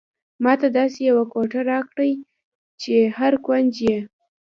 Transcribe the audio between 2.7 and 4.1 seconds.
چې هر کونج یې.